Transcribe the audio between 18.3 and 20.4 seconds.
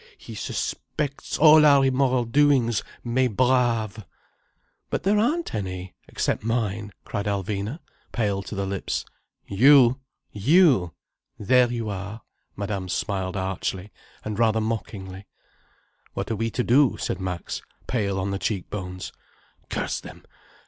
the cheekbones. "Curse them!